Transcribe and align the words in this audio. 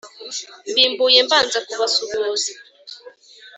Mbimbuye 0.71 1.19
mbanza 1.25 1.57
kubasuhuza 1.67 2.51